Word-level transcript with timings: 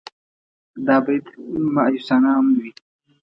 دا 0.85 0.95
برید 1.05 1.25
مأیوسانه 1.73 2.29
هم 2.35 2.47
وي. 2.61 2.71